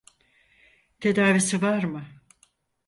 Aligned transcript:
Tedavisi 0.99 1.61
var 1.61 1.83
mı? 1.83 2.05